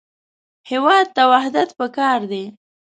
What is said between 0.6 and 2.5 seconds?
هېواد ته وحدت پکار دی